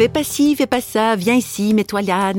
[0.00, 2.32] Fais pas ci, fais pas ça, viens ici, mets-toi là,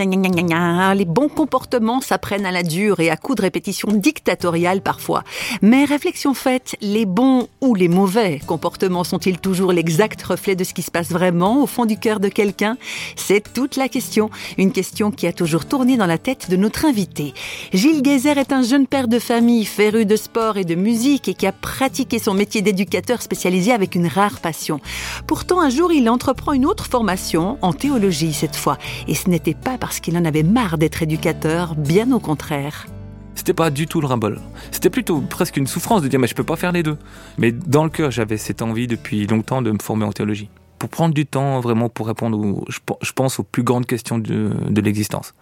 [0.96, 5.24] Les bons comportements s'apprennent à la dure et à coups de répétitions dictatoriales parfois.
[5.62, 10.74] Mais réflexion faite, les bons ou les mauvais comportements sont-ils toujours l'exact reflet de ce
[10.74, 12.78] qui se passe vraiment au fond du cœur de quelqu'un?
[13.16, 14.32] C'est toute la question.
[14.58, 17.36] Une question qui a toujours tourné dans la tête de notre invité.
[17.74, 21.36] Gilles Geyser est un jeune père de famille, féru de sport et de musique et
[21.36, 24.82] qui a pratiqué son métier d'éducateur spécialisé avec une rare passion.
[25.28, 28.78] Pourtant, un jour, il entreprend une autre formation, en théologie cette fois.
[29.08, 32.88] Et ce n'était pas parce qu'il en avait marre d'être éducateur, bien au contraire.
[33.36, 34.40] C'était pas du tout le rimble.
[34.72, 36.98] C'était plutôt presque une souffrance de dire mais je peux pas faire les deux.
[37.38, 40.50] Mais dans le cœur, j'avais cette envie depuis longtemps de me former en théologie.
[40.80, 45.34] Pour prendre du temps vraiment pour répondre, je pense, aux plus grandes questions de, l'existence.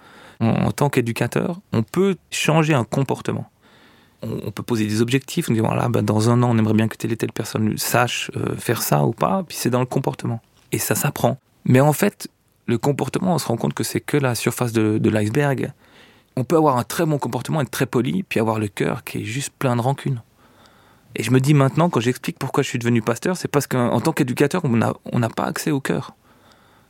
[0.42, 3.50] En, tant qu'éducateur, on peut changer un comportement.
[4.22, 6.90] On, peut poser des objectifs, on dit voilà, ben, dans un an, on aimerait bien
[6.90, 9.86] que telle et telle personne sache euh, faire ça ou pas, puis c'est dans le
[9.86, 10.42] comportement.
[10.74, 11.38] Et ça s'apprend.
[11.66, 12.28] Mais en fait,
[12.66, 15.74] le comportement, on se rend compte que c'est que la surface de l'iceberg
[16.40, 19.20] on peut avoir un très bon comportement, être très poli, puis avoir le cœur qui
[19.20, 20.22] est juste plein de rancune.
[21.16, 24.00] Et je me dis maintenant, quand j'explique pourquoi je suis devenu pasteur, c'est parce qu'en
[24.00, 26.16] tant qu'éducateur, on n'a pas accès au cœur.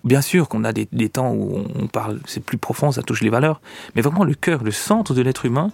[0.03, 3.29] Bien sûr qu'on a des, temps où on parle, c'est plus profond, ça touche les
[3.29, 3.59] valeurs,
[3.95, 5.71] mais vraiment le cœur, le centre de l'être humain,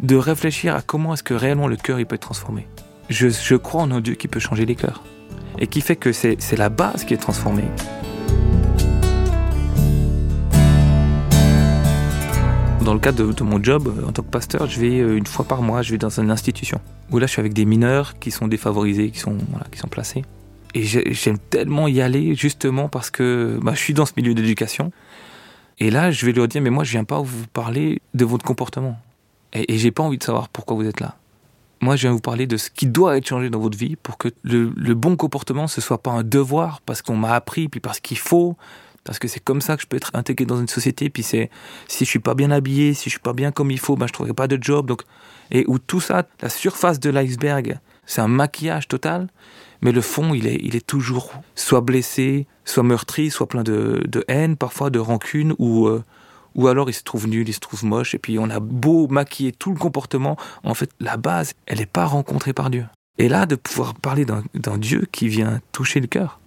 [0.00, 2.66] de réfléchir à comment est-ce que réellement le cœur il peut être transformé.
[3.10, 5.02] Je, je crois en un Dieu qui peut changer les cœurs,
[5.62, 7.64] et qui fait que c'est la base qui est transformée.
[12.84, 15.24] Dans le cadre de, mon job euh, en tant que pasteur, je vais euh, une
[15.24, 16.80] fois par mois, je vais dans une institution
[17.12, 19.38] où là je suis avec des mineurs qui sont défavorisés, qui sont,
[19.70, 20.24] qui sont placés.
[20.74, 24.90] Et j'aime tellement y aller justement parce que bah, je suis dans ce milieu d'éducation.
[25.78, 28.44] Et là, je vais leur dire, mais moi, je viens pas vous parler de votre
[28.44, 28.98] comportement.
[29.52, 31.16] Et, et j'ai pas envie de savoir pourquoi vous êtes là.
[31.82, 34.16] Moi, je viens vous parler de ce qui doit être changé dans votre vie pour
[34.16, 37.98] que le, bon comportement, ce soit pas un devoir parce qu'on m'a appris, puis parce
[37.98, 38.56] qu'il faut,
[39.02, 41.10] parce que c'est comme ça que je peux être intégré dans une société.
[41.10, 41.50] Puis c'est
[41.88, 44.06] si je suis pas bien habillé, si je suis pas bien comme il faut, ben
[44.06, 44.86] je trouverai pas de job.
[44.86, 45.02] Donc
[45.50, 49.26] et où tout ça, la surface de l'iceberg, c'est un maquillage total,
[49.80, 54.56] mais le fond, il est, toujours soit blessé, soit meurtri, soit plein de, de haine,
[54.56, 56.04] parfois de rancune, ou euh,
[56.54, 59.08] ou alors il se trouve nul, il se trouve moche, et puis on a beau
[59.08, 62.86] maquiller tout le comportement, en fait, la base, elle n'est pas rencontrée par Dieu.
[63.18, 66.40] Et là, de pouvoir parler d'un Dieu qui vient toucher le cœur,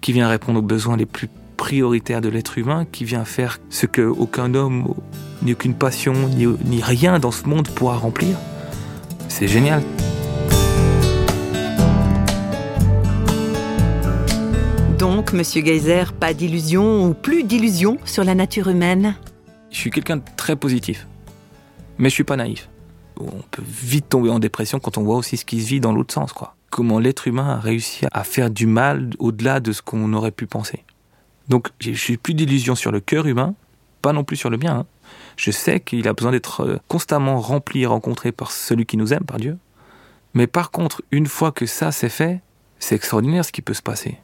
[0.00, 3.86] qui vient répondre aux besoins les plus prioritaire de l'être humain qui vient faire ce
[3.86, 4.94] que aucun homme,
[5.42, 8.36] ni aucune passion, ni, ni rien dans ce monde pourra remplir.
[9.28, 9.82] C'est génial.
[14.98, 19.16] Donc, Monsieur Geyser, pas d'illusion ou plus d'illusion sur la nature humaine?
[19.74, 21.08] Je suis quelqu'un de très positif,
[21.98, 22.68] mais je suis pas naïf.
[23.18, 25.92] On peut vite tomber en dépression quand on voit aussi ce qui se vit dans
[25.92, 26.54] l'autre sens, quoi.
[26.70, 30.46] Comment l'être humain a réussi à faire du mal au-delà de ce qu'on aurait pu
[30.46, 30.84] penser.
[31.48, 33.56] Donc, je suis plus d'illusions sur le cœur humain,
[34.00, 34.76] pas non plus sur le bien.
[34.76, 34.86] Hein.
[35.36, 39.12] Je sais qu'il a besoin d'être euh, constamment rempli et rencontré par celui qui nous
[39.12, 39.58] aime, par Dieu.
[40.34, 42.40] Mais par contre, une fois que ça c'est fait,
[42.78, 44.18] c'est extraordinaire ce qui peut se passer.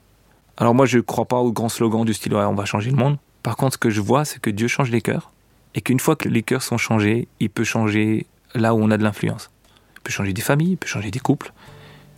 [0.57, 2.97] Alors moi, je ne crois pas au grand slogan du style on va changer le
[2.97, 3.19] monde.
[3.43, 5.33] Par contre, ce que je vois, c'est que Dieu change les cœurs.
[5.75, 8.97] Et qu'une fois que les cœurs sont changés, il peut changer là où on a
[8.97, 9.51] de l'influence.
[9.97, 11.53] Il peut changer des familles, il peut changer des couples,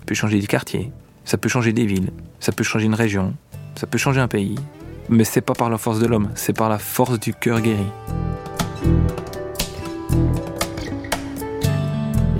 [0.00, 0.90] il peut changer des quartiers,
[1.24, 3.34] ça peut changer des villes, ça peut changer une région,
[3.74, 4.56] ça peut changer un pays,
[5.08, 7.84] mais c'est pas par la force de l'homme, c'est par la force du cœur guéri.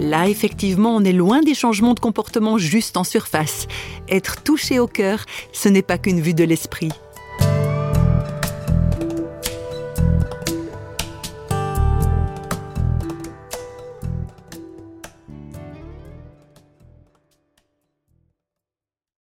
[0.01, 3.67] Là, effectivement, on est loin des changements de comportement juste en surface.
[4.09, 6.91] Être touché au cœur, ce n'est pas qu'une vue de l'esprit,